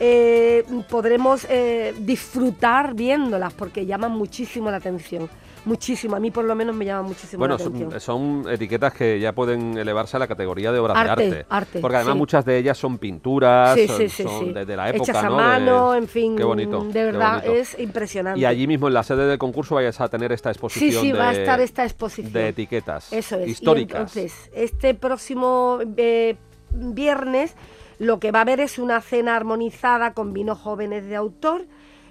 [0.00, 5.28] eh, podremos eh, disfrutar viéndolas porque llaman muchísimo la atención,
[5.64, 7.90] muchísimo, a mí por lo menos me llama muchísimo Bueno, la atención.
[8.00, 11.46] son, son etiquetas que ya pueden elevarse a la categoría de obras Arte, de arte.
[11.48, 12.18] arte, porque además sí.
[12.18, 15.28] muchas de ellas son pinturas, Sí, son, sí, son de, de la época, Hechas a
[15.28, 15.36] ¿no?
[15.36, 16.82] mano, De- en fin, Qué bonito.
[16.84, 17.52] de verdad bonito.
[17.52, 18.40] es impresionante.
[18.40, 21.12] Y allí mismo en la sede del concurso vayas a tener esta exposición Sí, sí,
[21.12, 22.32] de, va a estar esta exposición.
[22.32, 23.48] de etiquetas Eso es.
[23.48, 24.14] históricas.
[24.16, 26.36] Y entonces, este próximo eh,
[26.74, 27.54] viernes
[27.98, 31.66] lo que va a haber es una cena armonizada con vinos jóvenes de autor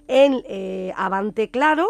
[0.07, 1.87] en eh, Avante Claro.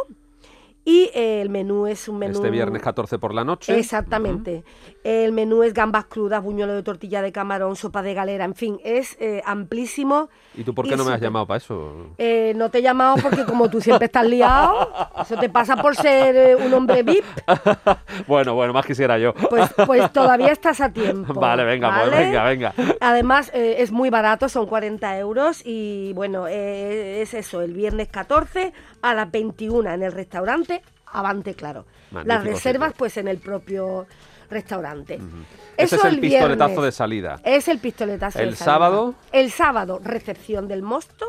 [0.84, 2.34] Y eh, el menú es un menú.
[2.34, 3.78] Este viernes 14 por la noche.
[3.78, 4.64] Exactamente.
[5.04, 8.80] El menú es gambas crudas, buñuelo de tortilla de camarón, sopa de galera, en fin,
[8.84, 10.30] es eh, amplísimo.
[10.54, 12.14] ¿Y tú por qué no me has llamado para eso?
[12.20, 14.92] Eh, no te he llamado porque como tú siempre estás liado,
[15.22, 17.26] eso te pasa por ser eh, un hombre VIP,
[18.28, 19.34] bueno, bueno, más quisiera yo.
[19.34, 21.34] pues, pues todavía estás a tiempo.
[21.34, 22.26] vale, venga, pues ¿vale?
[22.26, 22.74] venga, venga.
[23.00, 29.14] Además, es muy barato, son 40 euros y bueno, es eso, el viernes 14 a
[29.14, 30.82] las 21 en el restaurante
[31.14, 31.86] Avante Claro.
[32.12, 33.00] Las reservas sitio.
[33.00, 34.08] pues en el propio
[34.50, 35.16] restaurante.
[35.78, 36.86] Ese Eso es el pistoletazo viernes.
[36.86, 37.40] de salida.
[37.44, 38.66] Es el pistoletazo de ¿El salida.
[38.74, 39.16] sábado?
[39.32, 41.26] El sábado, recepción del mosto,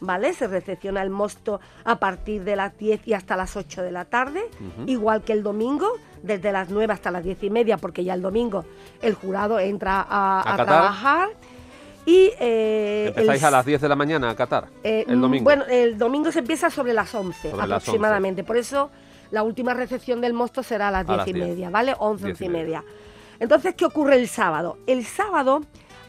[0.00, 0.32] ¿vale?
[0.34, 4.04] Se recepciona el mosto a partir de las 10 y hasta las 8 de la
[4.06, 4.42] tarde,
[4.86, 5.88] igual que el domingo,
[6.22, 8.64] desde las 9 hasta las 10 y media, porque ya el domingo
[9.02, 11.28] el jurado entra a, ¿A a trabajar.
[12.08, 14.68] Y eh, ¿Empezáis el a las 10 de la mañana a Qatar?
[14.82, 15.44] eh, el domingo.
[15.44, 18.44] Bueno, el domingo se empieza sobre las 11 Sobre las aproximadamente.
[18.44, 18.90] Por eso
[19.30, 21.46] la última recepción del mosto será a las A 10 las y 10.
[21.48, 21.94] media, ¿vale?
[21.98, 22.84] 11, 10 y 11 y media.
[23.40, 24.78] Entonces, ¿qué ocurre el sábado?
[24.86, 25.60] El sábado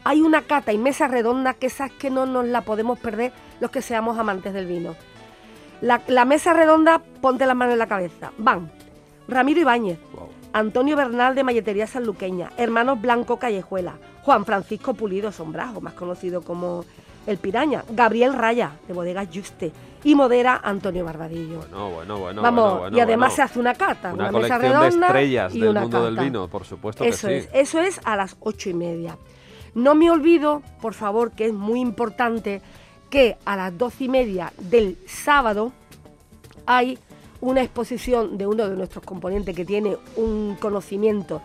[0.02, 3.70] hay una cata y mesa redonda que esas que no nos la podemos perder los
[3.70, 4.96] que seamos amantes del vino.
[5.82, 8.32] La, la mesa redonda, ponte la mano en la cabeza.
[8.38, 8.72] Van
[9.28, 9.98] Ramiro Ibáñez.
[10.54, 13.98] Antonio Bernal de Malletería Sanluqueña, hermanos Blanco Callejuela,
[14.30, 16.84] Juan Francisco Pulido Sombrajo, más conocido como
[17.26, 19.72] El Piraña, Gabriel Raya de Bodegas Juste
[20.04, 21.56] y modera Antonio Barbadillo.
[21.56, 22.42] Bueno, bueno, bueno.
[22.42, 23.34] Vamos, bueno, bueno, y además bueno.
[23.34, 26.04] se hace una cata, Una una, mesa colección de redonda estrellas y del una mundo
[26.04, 26.24] del cata.
[26.24, 27.50] vino, por supuesto Eso que es, sí.
[27.54, 29.18] eso es a las ocho y media.
[29.74, 32.62] No me olvido, por favor, que es muy importante
[33.10, 35.72] que a las doce y media del sábado
[36.66, 37.00] hay
[37.40, 41.42] una exposición de uno de nuestros componentes que tiene un conocimiento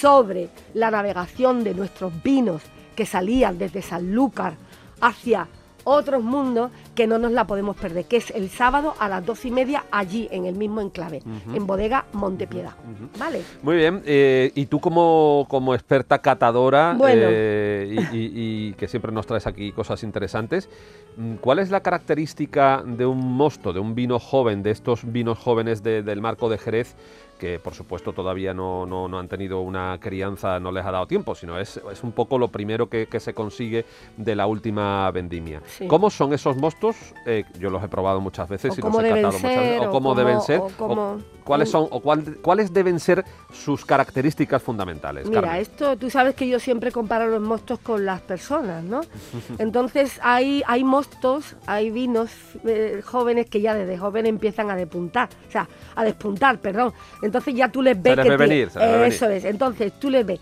[0.00, 2.62] sobre la navegación de nuestros vinos
[2.96, 4.54] que salían desde Sanlúcar
[5.00, 5.48] hacia
[5.84, 9.48] otros mundos que no nos la podemos perder, que es el sábado a las doce
[9.48, 12.74] y media allí en el mismo enclave, en bodega Montepiedad.
[13.18, 13.42] ¿Vale?
[13.64, 17.22] Muy bien, eh, y tú como, como experta catadora Bueno.
[17.26, 18.30] eh, y, y-
[18.68, 20.68] y que siempre nos traes aquí cosas interesantes,
[21.16, 25.36] mm, ¿cuál es la característica de un mosto, de un vino joven, de estos vinos
[25.38, 26.94] jóvenes de- del marco de Jerez,
[27.42, 31.08] que por supuesto todavía no, no- no han tenido una crianza, no les ha dado
[31.08, 33.84] tiempo, sino es, es un poco lo primero que, que se consigue
[34.16, 35.60] de la última vendimia?
[35.66, 35.88] Sí.
[35.88, 36.94] ¿Cómo son esos mostos?
[37.26, 39.80] Eh, yo los he probado muchas veces O y los he catado muchas veces.
[39.80, 40.60] O o cómo deben ser.
[40.60, 45.26] o o cómo- ¿Cuáles son o cuál- cuáles deben ser sus características fundamentales?
[45.28, 45.60] Mira, Carmen?
[45.60, 49.00] esto tú sabes que yo siempre comparo los mostos con las personas, ¿no?
[49.58, 52.30] Entonces hay, hay mostos, hay vinos
[52.64, 56.92] eh, jóvenes que ya desde jóvenes empiezan a despuntar, o sea, a despuntar, perdón.
[57.22, 59.92] Entonces ya tú les ves que ve tie- venir, se les ve Eso es, entonces
[59.98, 60.40] tú les ves.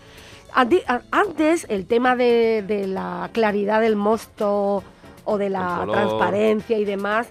[1.11, 4.83] Antes el tema de, de la claridad del mosto
[5.23, 7.29] o de la transparencia y demás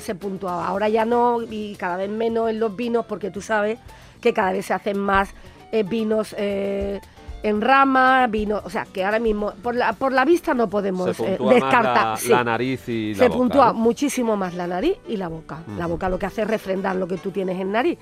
[0.00, 0.66] se puntuaba.
[0.66, 3.78] Ahora ya no y cada vez menos en los vinos porque tú sabes
[4.20, 5.30] que cada vez se hacen más
[5.72, 7.00] eh, vinos eh,
[7.42, 11.16] en rama, vinos, o sea, que ahora mismo por la, por la vista no podemos
[11.16, 12.06] se eh, descartar.
[12.08, 12.28] la, sí.
[12.28, 13.74] la nariz y se la boca, puntúa ¿no?
[13.74, 15.60] muchísimo más la nariz y la boca.
[15.78, 17.98] La boca lo que hace es refrendar lo que tú tienes en nariz.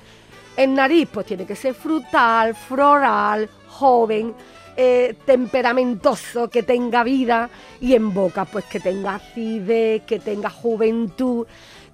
[0.58, 4.34] En nariz, pues tiene que ser frutal, floral, joven,
[4.76, 7.48] eh, temperamentoso, que tenga vida,
[7.80, 11.46] y en boca, pues que tenga acidez, que tenga juventud,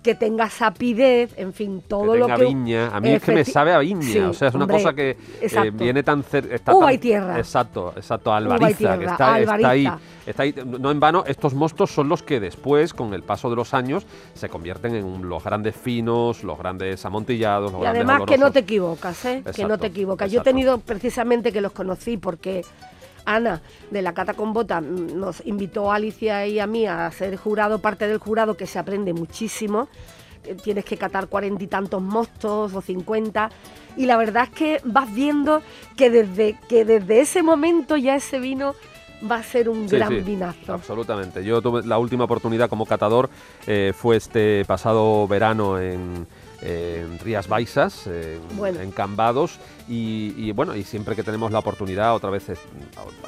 [0.05, 2.45] que tenga sapidez, en fin, todo que lo tenga que...
[2.45, 2.89] viña.
[2.95, 4.03] A mí es que me sabe a viña.
[4.03, 6.75] Sí, o sea, es una hombre, cosa que eh, viene tan cerca.
[6.75, 7.39] Uva y tierra.
[7.39, 8.33] Exacto, exacto.
[8.33, 9.89] Albariza, que está, está ahí.
[10.27, 10.55] Está ahí.
[10.79, 14.07] No en vano, estos mostos son los que después, con el paso de los años,
[14.35, 18.53] se convierten en los grandes finos, los grandes amontillados, los Y grandes además que no
[18.53, 19.43] te equivocas, ¿eh?
[19.57, 20.31] que no te equivocas.
[20.31, 22.63] Yo he tenido precisamente que los conocí porque
[23.25, 23.61] Ana
[23.91, 27.37] de la Cata con Bota mm, nos invitó a Alicia y a mí a ser
[27.37, 29.89] jurado, parte del jurado que se aprende muchísimo.
[30.45, 33.51] Eh, Tienes que catar cuarenta y tantos mostos o cincuenta.
[33.97, 35.63] Y la verdad es que vas viendo
[35.97, 38.75] que desde, que desde ese momento ya ese vino
[39.31, 40.75] va a ser un Sí, gran sí, vinazo.
[40.75, 41.43] Absolutamente.
[41.45, 43.31] Yo tuve la última oportunidad como catador
[43.67, 46.27] eh, fue este pasado verano en,
[46.61, 48.81] en Rías Baixas, en, Bueno.
[48.81, 49.59] en Cambados.
[49.87, 52.59] Y, y, bueno, y siempre que tenemos la oportunidad, otra vez es-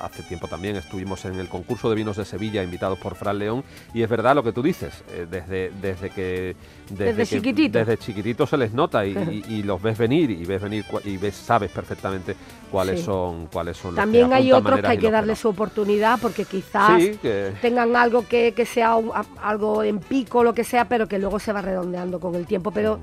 [0.01, 3.63] hace tiempo también estuvimos en el concurso de vinos de Sevilla invitados por Fran León.
[3.93, 6.57] Y es verdad lo que tú dices, eh, desde, desde que.
[6.89, 7.79] Desde que- chiquitito.
[7.79, 9.13] Desde chiquitito se les nota y,
[9.47, 12.35] y- y los ves venir y ves venir y ves, sabes perfectamente
[12.71, 13.05] cuáles Sí.
[13.07, 15.37] son cuáles son los También hay otros que hay que darle no.
[15.37, 19.11] su oportunidad porque quizás Sí, que- tengan algo que, que sea un-
[19.43, 22.71] algo en pico, lo que sea, pero que luego se va redondeando con el tiempo.
[22.71, 22.99] Pero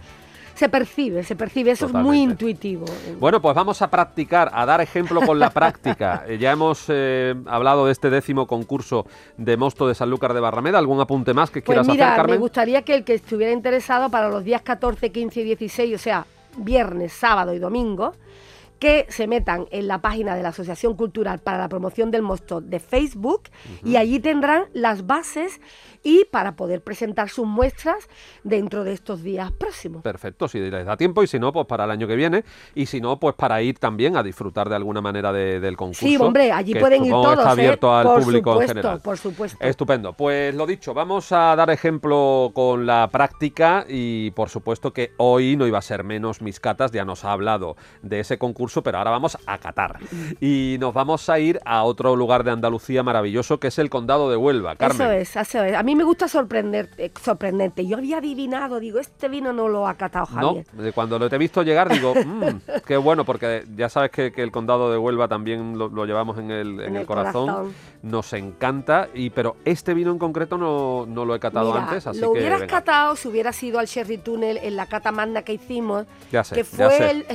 [0.55, 2.85] se percibe, se percibe, eso es muy intuitivo.
[3.19, 6.23] Bueno, pues vamos a practicar, a dar ejemplo con la práctica.
[6.33, 9.05] Eh, ya hemos eh, hablado de este décimo concurso
[9.37, 10.77] de mosto de Sanlúcar de Barrameda.
[10.77, 12.35] ¿Algún apunte más que Pues quieras mira, hacer, Carmen?
[12.35, 15.97] me gustaría que el que estuviera interesado para los días 14, 15 y 16, o
[15.97, 16.25] sea,
[16.57, 18.13] viernes, sábado y domingo,
[18.79, 22.61] que se metan en la página de la Asociación Cultural para la Promoción del Mosto
[22.61, 23.43] de Facebook
[23.83, 25.59] y allí tendrán las bases
[26.03, 28.07] y para poder presentar sus muestras
[28.43, 30.01] dentro de estos días próximos.
[30.03, 32.43] Perfecto, si les da tiempo y si no, pues para el año que viene
[32.75, 36.05] y si no, pues para ir también a disfrutar de alguna manera de- del concurso.
[36.05, 37.51] Sí, hombre, allí que pueden ir todos, está ¿eh?
[37.51, 39.01] abierto al Por público en general.
[39.01, 39.57] por supuesto.
[39.61, 40.13] Estupendo.
[40.13, 45.55] Pues lo dicho, vamos a dar ejemplo con la práctica y por supuesto que hoy
[45.55, 48.97] no iba a ser menos mis catas, ya nos ha hablado de ese concurso, pero
[48.97, 49.99] ahora vamos a catar.
[50.41, 54.29] Y nos vamos a ir a otro lugar de Andalucía maravilloso que es el condado
[54.29, 54.75] de Huelva.
[54.75, 55.01] Carmen.
[55.01, 55.73] Eso es, eso es.
[55.75, 56.89] A mí me gusta sorprender,
[57.21, 57.85] sorprenderte.
[57.85, 60.65] Yo había adivinado, digo, este vino no lo ha catado No, Javier.
[60.71, 64.31] de cuando lo te he visto llegar digo, "Mm, qué bueno, porque ya sabes que,
[64.31, 67.07] que el condado de Huelva también lo, lo llevamos en el, en En el el
[67.07, 67.45] corazón.
[67.47, 67.73] corazón.
[68.03, 72.05] nos encanta, y pero este vino en concreto no, no lo he catado Mira, antes,
[72.07, 72.75] así lo que hubieras venga.
[72.79, 76.55] catado si hubiera sido al Sherry Tunnel en la cata magna que hicimos, Ya sé,
[76.55, 77.11] que ya fue sé.
[77.11, 77.25] el...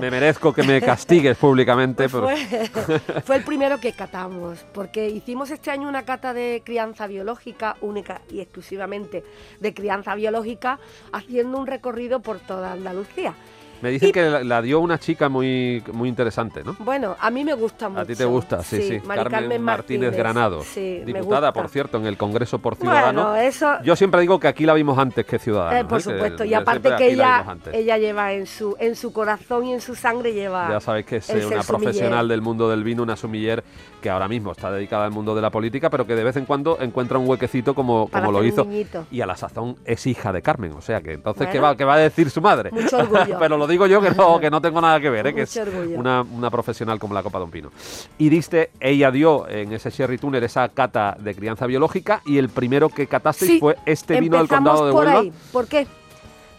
[0.00, 5.08] Me merezco que me castigues públicamente, Pues pero fue, fue el primero que catamos, porque
[5.08, 9.24] hicimos este año una cata de crianza biológica, única y exclusivamente
[9.60, 10.78] de crianza biológica,
[11.12, 13.34] haciendo un recorrido por toda Andalucía.
[13.82, 16.76] Me dicen y- que la, la dio una chica muy, muy interesante, ¿no?
[16.80, 18.00] Bueno, a mí me gusta mucho.
[18.00, 19.00] A ti te gusta, sí, sí.
[19.06, 21.52] Mari Carmen Martínez, Granados, sí, me diputada, gusta.
[21.52, 23.38] por cierto, en el Congreso por Bueno, Ciudadanos.
[23.38, 23.82] eso...
[23.84, 25.80] Yo siempre digo que aquí la vimos antes que Ciudadanos.
[25.80, 26.02] Eh, por ¿eh?
[26.04, 29.80] Que supuesto, y aparte que ella, ella lleva en su, en su corazón y en
[29.80, 30.68] su sangre lleva...
[30.70, 31.64] Ya sabéis que es eh, una sumiller.
[31.66, 33.62] profesional del mundo del vino, una sumiller
[34.02, 36.44] que ahora mismo está dedicada al mundo de la política, pero que de vez en
[36.46, 38.66] cuando encuentra un huequecito como, Para como lo hizo.
[39.10, 41.72] Y a la sazón es hija de Carmen, o sea que entonces, ¿qué, Bueno.
[41.72, 42.70] va, qué va a decir su madre?
[42.70, 43.36] Mucho orgullo.
[43.38, 45.34] pero lo digo yo que no, que no tengo nada que ver, ¿eh?
[45.34, 45.60] que es
[45.94, 47.70] una, una profesional como la Copa de un Pino.
[48.18, 52.48] Y diste, ella dio en ese Sherry Tuner esa cata de crianza biológica y el
[52.48, 55.20] primero que catasteis Sí, fue este vino del condado de por Huelva.
[55.20, 55.32] ahí.
[55.52, 55.86] ¿Por qué?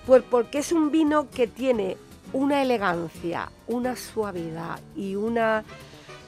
[0.06, 1.98] Pues porque es un vino que tiene
[2.34, 5.64] una elegancia, una suavidad y una...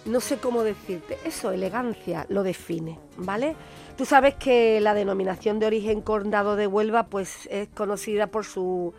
[0.06, 3.56] No sé cómo decirte, eso, elegancia, lo define, ¿vale?
[3.98, 8.96] Tú sabes que la denominación de origen condado de Huelva pues es conocida por su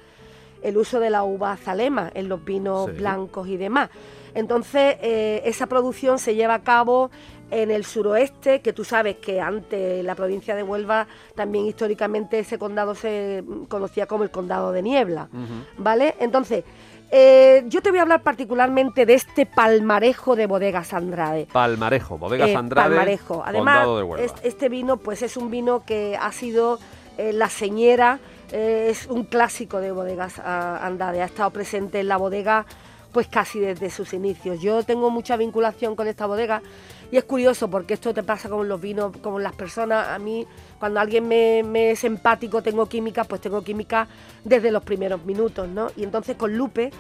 [0.63, 2.93] el uso de la uva zalema en los vinos Sí.
[2.99, 3.91] blancos y demás.
[4.35, 7.11] Entonces, eh, esa producción se lleva a cabo
[7.51, 12.59] en el suroeste, que tú sabes que antes la provincia de Huelva, también históricamente ese
[12.59, 15.29] condado se conocía como el condado de Niebla,
[15.77, 16.15] ¿vale?
[16.19, 16.65] Entonces,
[17.11, 21.47] eh, yo te voy a hablar particularmente de este palmarejo de bodegas Andrade.
[21.53, 23.43] Palmarejo, Bodegas Eh, Andrade, Palmarejo.
[23.45, 24.25] Además, condado de Huelva.
[24.25, 26.79] es- este vino, pues es un vino que ha sido
[27.19, 28.19] eh, la señera,
[28.53, 31.23] es un clásico de bodegas ah, Andrade.
[31.23, 32.67] Ha estado presente en la bodega,
[33.11, 34.61] pues casi desde sus inicios.
[34.61, 36.63] Yo tengo mucha vinculación con esta bodega
[37.11, 40.09] y es curioso porque esto te pasa con los vinos, con las personas.
[40.09, 40.47] A mí,
[40.79, 44.07] cuando alguien me, me es empático, tengo química, pues tengo química
[44.45, 45.89] desde los primeros minutos, ¿no?
[45.97, 46.91] Y entonces con Lupe.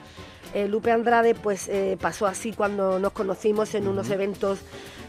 [0.55, 4.61] Eh, Lupe Andrade pues eh, pasó así cuando nos conocimos en unos eventos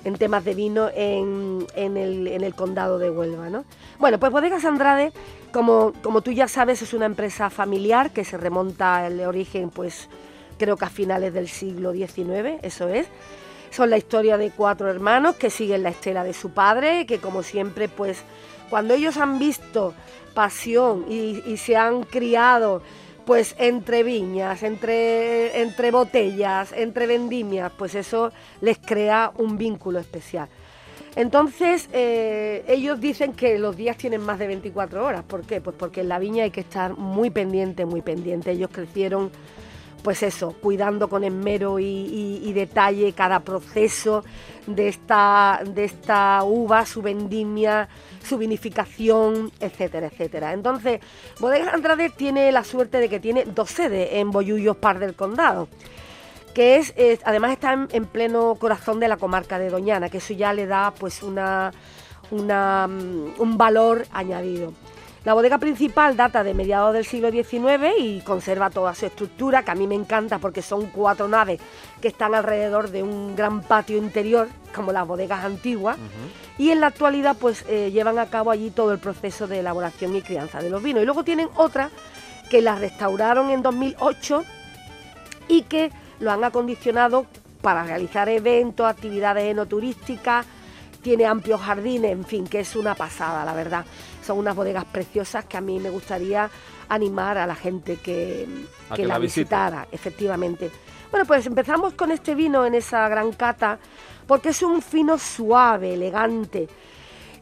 [0.04, 3.50] en temas de vino en, en el, en el condado de Huelva.
[3.50, 3.66] ¿no?
[4.00, 5.14] Bueno, pues Bodegas Andrade,
[5.52, 10.10] como, como tú ya sabes, es una empresa familiar que se remonta al origen, pues
[10.58, 13.08] creo que a finales del siglo XIX, eso es.
[13.72, 17.42] Son la historia de cuatro hermanos que siguen la estela de su padre, que como
[17.42, 18.22] siempre, pues
[18.70, 19.94] cuando ellos han visto
[20.34, 22.82] pasión y, y se han criado
[23.26, 28.32] pues entre viñas, entre, entre botellas, entre vendimias, pues eso
[28.62, 30.50] les crea un vínculo especial.
[31.16, 35.24] Entonces, eh, ellos dicen que los días tienen más de 24 horas.
[35.24, 35.62] ¿Por qué?
[35.62, 38.52] Pues porque en la viña hay que estar muy pendiente, muy pendiente.
[38.52, 39.30] Ellos crecieron,
[40.02, 44.24] pues eso, cuidando con esmero y, detalle cada proceso
[44.68, 47.90] de esta, de esta uva, su vendimia,
[48.24, 50.54] su vinificación, etcétera, etcétera.
[50.54, 51.00] Entonces,
[51.40, 55.68] Bodegas Andrade tiene la suerte de que tiene dos sedes en Boyullos Par del Condado
[56.54, 56.94] que es,
[57.26, 60.68] además está en, en pleno corazón de la comarca de Doñana, que eso ya le
[60.68, 61.72] da pues una,
[62.32, 64.74] una, mm, un valor añadido.
[65.26, 69.72] La bodega principal data de mediados del siglo XIX y conserva toda su estructura, que
[69.72, 71.62] a mí me encanta porque son cuatro naves
[72.02, 75.98] que están alrededor de un gran patio interior, como las bodegas antiguas,
[76.58, 80.14] y en la actualidad pues eh, llevan a cabo allí todo el proceso de elaboración
[80.14, 81.04] y crianza de los vinos.
[81.04, 81.90] Y luego tienen otra
[82.50, 84.44] que la restauraron en 2008
[85.48, 87.28] y que lo han acondicionado
[87.62, 90.46] para realizar eventos, actividades enoturísticas,
[91.02, 93.86] tiene amplios jardines, en fin, que es una pasada, la verdad.
[94.24, 96.50] Son unas bodegas preciosas que a mí me gustaría
[96.90, 98.48] animar a la gente que,
[98.90, 100.72] que que la la visitara, efectivamente.
[101.12, 103.78] Bueno, pues empezamos con este vino en esa gran cata,
[104.26, 106.68] porque es un fino suave, elegante.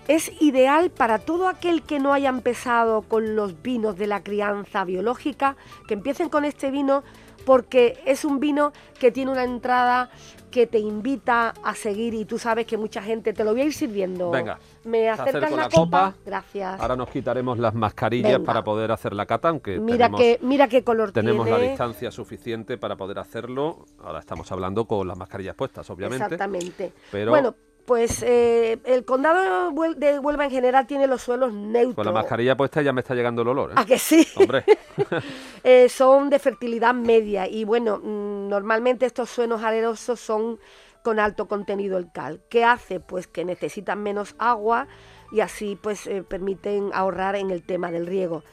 [0.07, 4.83] Es ideal para todo aquel que no haya empezado con los vinos de la crianza
[4.83, 5.55] biológica,
[5.87, 7.03] que empiecen con este vino
[7.45, 10.09] porque es un vino que tiene una entrada
[10.49, 13.63] que te invita a seguir y tú sabes que mucha gente te lo voy a
[13.65, 14.31] ir sirviendo.
[14.31, 16.11] Venga, me acercas la, la copa.
[16.11, 16.15] copa.
[16.25, 16.79] Gracias.
[16.81, 18.45] Ahora nos quitaremos las mascarillas Venga.
[18.45, 21.69] para poder hacer la cata, aunque mira tenemos, que mira qué color tenemos la tiene.
[21.71, 23.85] distancia suficiente para poder hacerlo.
[24.03, 26.25] Ahora estamos hablando con las mascarillas puestas, obviamente.
[26.25, 26.91] Exactamente.
[27.11, 31.95] Pero- Bueno, pues eh, el condado de Huelva en general tiene los suelos neutros.
[31.95, 33.73] Con la mascarilla puesta ya me está llegando el olor, ¿eh?
[33.77, 34.27] ¿A que sí?
[34.35, 34.63] Hombre,
[35.63, 40.59] Eh, son de fertilidad media y bueno, mm, normalmente estos suelos arenosos son
[41.03, 42.41] con alto contenido en cal.
[42.49, 42.99] ¿Qué hace?
[42.99, 44.87] Pues que necesitan menos agua
[45.31, 48.43] y así pues eh, permiten ahorrar en el tema del riego.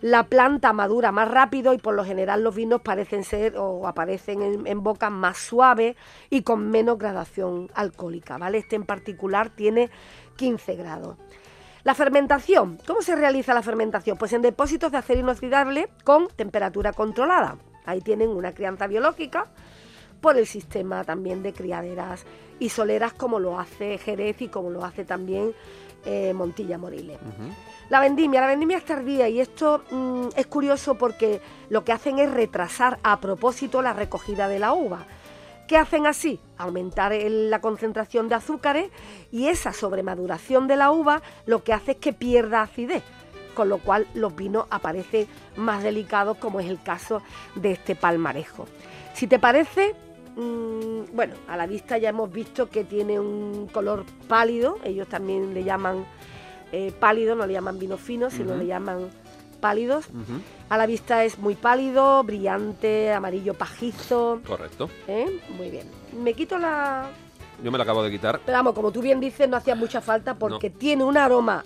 [0.00, 4.42] La planta madura más rápido y por lo general los vinos parecen ser o aparecen
[4.42, 5.96] en, en boca más suaves
[6.30, 8.58] y con menos gradación alcohólica, ¿vale?
[8.58, 9.90] Este en particular tiene
[10.36, 11.16] 15 grados.
[11.82, 12.78] La fermentación.
[12.86, 14.18] ¿Cómo se realiza la fermentación?
[14.18, 17.56] Pues en depósitos de acero inoxidable con temperatura controlada.
[17.86, 19.46] Ahí tienen una crianza biológica
[20.20, 22.26] por el sistema también de criaderas
[22.58, 25.54] y soleras como lo hace Jerez y como lo hace también
[26.04, 27.18] eh, Montilla Moriles.
[27.88, 32.18] La vendimia, la vendimia es tardía y esto mm, es curioso porque lo que hacen
[32.18, 35.04] es retrasar a propósito la recogida de la uva.
[35.66, 36.40] ¿Qué hacen así?
[36.58, 38.90] Aumentar el- la concentración de azúcares
[39.32, 43.02] y esa sobremaduración de la uva lo que hace es que pierda acidez,
[43.54, 47.22] con lo cual los vinos aparecen más delicados como es el caso
[47.56, 48.66] de este palmarejo.
[49.14, 49.94] Si te parece,
[50.40, 55.54] mm, bueno, a la vista ya hemos visto que tiene un color pálido, ellos también
[55.54, 56.06] le llaman
[56.72, 59.10] eh, pálido, no le llaman vino fino, sino le llaman
[59.60, 60.06] pálidos.
[60.68, 64.40] A la vista es muy pálido, brillante, amarillo pajizo.
[64.46, 64.88] correcto.
[65.06, 65.40] ¿eh?
[65.56, 65.88] Muy bien.
[66.22, 67.10] Me quito la...
[67.62, 68.40] Yo me la acabo de quitar.
[68.44, 71.62] Pero vamos, como tú bien dices, no hacía mucha falta porque tiene un aroma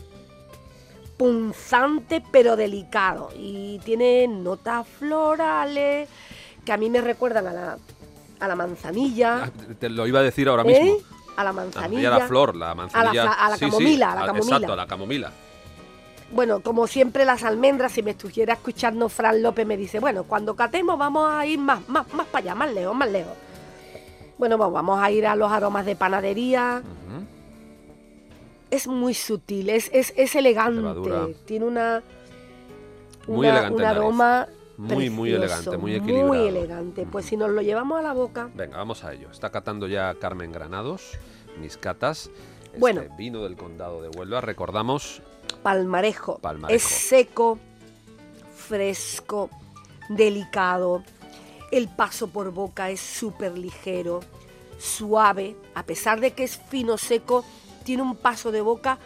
[1.17, 6.09] punzante pero delicado y tiene notas florales
[6.65, 7.79] que a mí me recuerdan a la,
[8.45, 10.83] a la manzanilla, Ah, Te lo iba a decir ahora ¿eh?
[10.83, 10.99] mismo.
[11.37, 12.15] a la manzanilla.
[12.15, 13.33] a la flor, la manzanilla.
[13.33, 14.57] a la Sí, sí, camomila, a la camomila.
[14.57, 15.33] Exacto, a la camomila.
[16.33, 20.57] Bueno, como siempre las almendras, si me estuviera escuchando Fran López me dice, bueno, cuando
[20.57, 23.33] catemos vamos a ir más, más, más para allá, más lejos, más lejos.
[24.39, 26.83] Bueno, pues vamos a ir a los aromas de panadería.
[28.71, 31.29] Es muy sutil, es, es, es elegante, Levadura.
[31.45, 32.03] tiene una,
[33.29, 34.01] Muy elegante un nariz.
[34.77, 36.29] Muy, muy elegante, muy equilibrado.
[36.29, 37.07] Muy elegante.
[37.11, 39.31] Pues si nos lo llevamos a la boca, Venga, vamos a ello.
[39.31, 41.13] Está catando ya Carmen Granados,
[41.61, 42.31] mis catas.
[42.65, 43.03] Este Bueno.
[43.17, 44.41] vino del condado de Huelva.
[44.41, 45.23] Recordamos,
[45.63, 46.39] palmarejo.
[46.39, 46.77] Palmarejo.
[46.77, 47.59] Es seco,
[48.55, 49.51] fresco,
[50.09, 51.05] delicado.
[51.71, 54.21] El paso por boca es súper ligero,
[54.79, 55.57] suave.
[55.75, 57.45] A pesar de que es fino seco,
[57.85, 58.99] tiene un paso de boca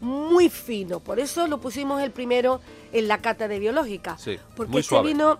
[0.00, 1.00] muy fino.
[1.00, 2.60] Por eso lo pusimos el primero
[2.94, 4.16] en la cata de biológica.
[4.18, 5.08] Sí, porque muy este suave.
[5.08, 5.38] vino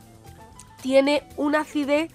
[0.82, 2.10] tiene una acidez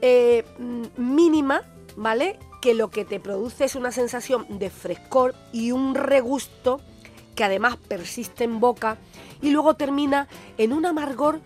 [0.00, 1.62] eh, mm, mínima,
[1.96, 2.38] ¿vale?
[2.62, 6.80] Que lo que te produce es una sensación de frescor y un regusto
[7.34, 8.96] que además persiste en boca
[9.42, 11.40] y luego termina en un amargor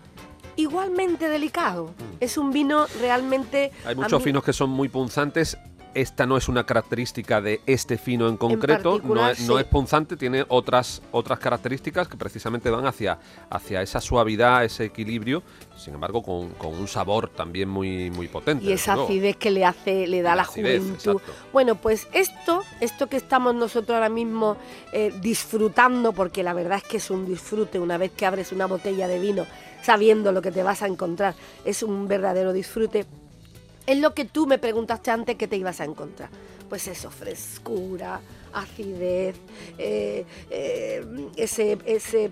[0.55, 1.93] igualmente delicado.
[2.19, 3.71] Es un vino realmente...
[3.83, 3.87] Mm.
[3.87, 5.57] hay muchos mí- finos que son muy punzantes.
[5.93, 10.15] Esta no es una característica de este fino en concreto, no, es, no es punzante,
[10.15, 13.17] tiene otras, otras características que precisamente van hacia,
[13.49, 15.43] hacia esa suavidad, ese equilibrio,
[15.77, 18.65] sin embargo con, con un sabor también muy, muy potente.
[18.65, 21.11] Y esa acidez que le hace, le da La la acidez, juventud.
[21.13, 21.33] exacto.
[21.51, 24.57] Bueno, pues esto, esto que estamos nosotros ahora mismo
[24.91, 28.67] eh, disfrutando, porque la verdad es que es un disfrute una vez que abres una
[28.67, 29.45] botella de vino,
[29.81, 31.35] sabiendo lo que te vas a encontrar,
[31.65, 33.05] es un verdadero disfrute.
[33.89, 36.29] Es lo que tú me preguntaste antes que te ibas a encontrar.
[36.69, 38.21] Pues eso, frescura,
[38.53, 39.35] acidez,
[39.79, 41.03] eh, eh,
[41.35, 42.29] ese, ese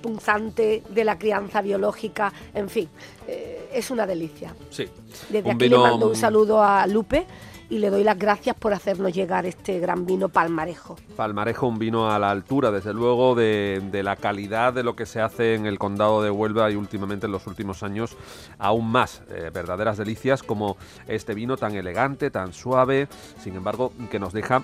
[0.00, 2.88] punzante de la crianza biológica, en fin,
[3.26, 4.54] eh, es una delicia.
[4.70, 4.86] Sí.
[5.28, 7.26] Desde Un aquí vino, le mando un saludo a Lupe
[7.70, 10.96] y le doy las gracias por hacernos llegar este gran vino palmarejo.
[11.16, 15.06] Palmarejo, un vino a la altura, desde luego, de, de la calidad de lo que
[15.06, 18.16] se hace en el condado de Huelva y últimamente en los últimos años
[18.58, 19.22] aún más.
[19.30, 23.08] eh, verdaderas delicias como este vino tan elegante, tan suave,
[23.42, 24.62] sin embargo, que nos deja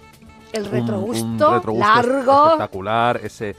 [0.53, 3.55] El retrogusto, un retrogusto largo, espectacular, ese,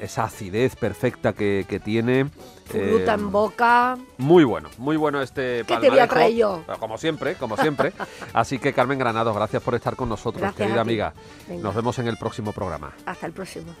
[0.00, 2.26] esa acidez perfecta que, que tiene.
[2.64, 3.96] fruta eh, en boca.
[4.18, 6.64] Muy bueno, muy bueno este ¿Qué te voy a traer yo?
[6.78, 7.92] Como siempre, como siempre.
[8.32, 11.14] Así que Carmen Granados, gracias por estar con nosotros, Gracias querida amiga.
[11.48, 11.62] Venga.
[11.62, 12.92] Nos vemos en el próximo programa.
[13.06, 13.74] Hasta el próximo.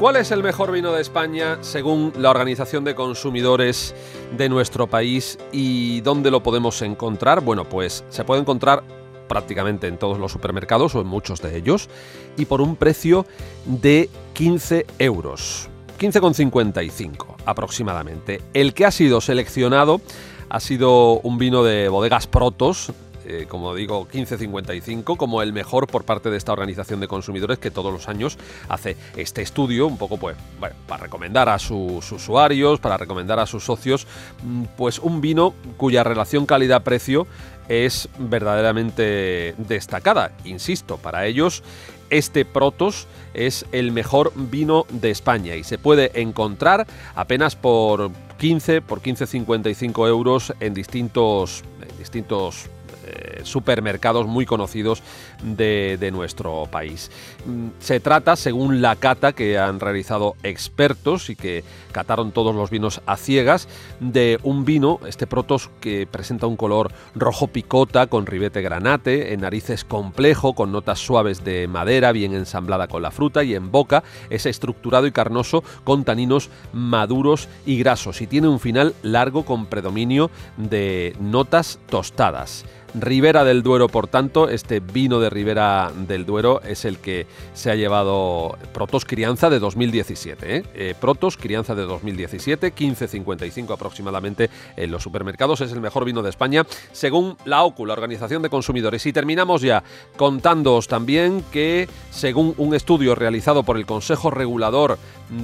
[0.00, 3.94] ¿Cuál es el mejor vino de España según la Organización de Consumidores
[4.34, 7.42] de nuestro país y dónde lo podemos encontrar?
[7.42, 8.82] Bueno, pues se puede encontrar
[9.30, 11.88] prácticamente en todos los supermercados o en muchos de ellos
[12.36, 13.26] y por un precio
[13.64, 15.68] de 15 euros.
[16.00, 18.42] 15,55 aproximadamente.
[18.54, 20.00] El que ha sido seleccionado
[20.48, 22.92] ha sido un vino de bodegas Protos,
[23.30, 27.70] eh, como digo, 1555, como el mejor por parte de esta organización de consumidores que
[27.70, 28.36] todos los años
[28.68, 33.46] hace este estudio, un poco pues, bueno, para recomendar a sus usuarios, para recomendar a
[33.46, 34.08] sus socios,
[34.42, 37.28] mm, pues un vino cuya relación calidad-precio
[37.68, 40.32] es verdaderamente destacada.
[40.44, 41.62] Insisto, para ellos
[42.10, 48.82] este Protos es el mejor vino de España y se puede encontrar apenas por 15,
[48.82, 52.68] por 15,55 euros en distintos, en distintos
[53.10, 55.02] eh, supermercados muy conocidos
[55.42, 57.10] de, de nuestro país.
[57.46, 62.70] Mm, Se trata, según la cata que han realizado expertos y que cataron todos los
[62.70, 68.26] vinos a ciegas, de un vino, este Protos, que presenta un color rojo picota con
[68.26, 73.44] ribete granate, en narices complejo, con notas suaves de madera, bien ensamblada con la fruta,
[73.44, 78.60] y en boca es estructurado y carnoso con taninos maduros y grasos, y tiene un
[78.60, 82.64] final largo con predominio de notas tostadas.
[82.94, 87.70] Ribera del Duero, por tanto, este vino de Ribera del Duero es el que se
[87.70, 90.56] ha llevado Protos Crianza de 2017.
[90.56, 90.64] ¿eh?
[90.74, 95.60] Eh, Protos Crianza de 2017, 15.55 aproximadamente en los supermercados.
[95.60, 99.06] Es el mejor vino de España, según la OCU, la Organización de Consumidores.
[99.06, 99.84] Y terminamos ya
[100.16, 104.98] contándoos también que, según un estudio realizado por el Consejo Regulador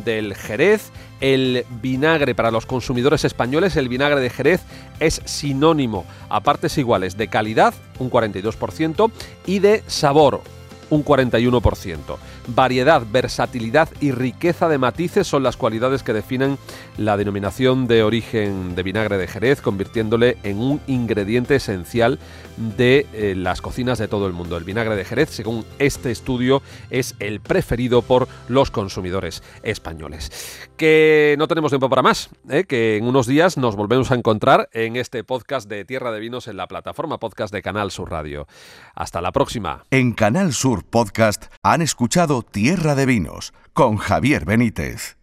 [0.04, 0.90] del Jerez,
[1.20, 4.62] el vinagre para los consumidores españoles, el vinagre de Jerez
[5.00, 9.10] es sinónimo a partes iguales de calidad, un 42%,
[9.46, 10.42] y de sabor,
[10.90, 12.16] un 41%.
[12.48, 16.58] Variedad, versatilidad y riqueza de matices son las cualidades que definen
[16.96, 22.18] la denominación de origen de vinagre de Jerez, convirtiéndole en un ingrediente esencial
[22.76, 24.56] de eh, las cocinas de todo el mundo.
[24.56, 30.65] El vinagre de Jerez, según este estudio, es el preferido por los consumidores españoles.
[30.76, 32.64] Que no tenemos tiempo para más, ¿eh?
[32.64, 36.48] que en unos días nos volvemos a encontrar en este podcast de Tierra de Vinos
[36.48, 38.46] en la plataforma podcast de Canal Sur Radio.
[38.94, 39.84] Hasta la próxima.
[39.90, 45.15] En Canal Sur Podcast han escuchado Tierra de Vinos con Javier Benítez.